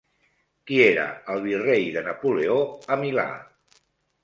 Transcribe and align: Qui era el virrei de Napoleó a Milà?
Qui 0.71 0.79
era 0.85 1.03
el 1.33 1.43
virrei 1.43 1.85
de 1.97 2.03
Napoleó 2.09 2.59
a 2.97 3.01
Milà? 3.05 3.29